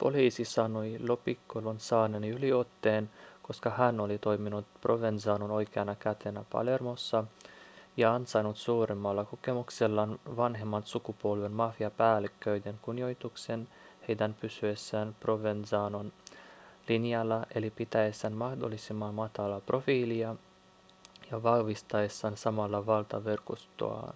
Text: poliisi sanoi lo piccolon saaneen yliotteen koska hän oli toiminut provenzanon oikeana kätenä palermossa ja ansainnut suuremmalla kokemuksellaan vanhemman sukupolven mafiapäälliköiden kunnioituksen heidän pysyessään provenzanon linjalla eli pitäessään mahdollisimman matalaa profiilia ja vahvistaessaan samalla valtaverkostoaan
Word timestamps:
poliisi 0.00 0.44
sanoi 0.44 0.96
lo 0.98 1.16
piccolon 1.16 1.80
saaneen 1.80 2.24
yliotteen 2.24 3.10
koska 3.42 3.70
hän 3.70 4.00
oli 4.00 4.18
toiminut 4.18 4.66
provenzanon 4.80 5.50
oikeana 5.50 5.94
kätenä 5.94 6.44
palermossa 6.52 7.24
ja 7.96 8.14
ansainnut 8.14 8.56
suuremmalla 8.56 9.24
kokemuksellaan 9.24 10.20
vanhemman 10.36 10.82
sukupolven 10.86 11.52
mafiapäälliköiden 11.52 12.78
kunnioituksen 12.82 13.68
heidän 14.08 14.34
pysyessään 14.40 15.16
provenzanon 15.20 16.12
linjalla 16.88 17.46
eli 17.54 17.70
pitäessään 17.70 18.34
mahdollisimman 18.34 19.14
matalaa 19.14 19.60
profiilia 19.60 20.36
ja 21.30 21.42
vahvistaessaan 21.42 22.36
samalla 22.36 22.86
valtaverkostoaan 22.86 24.14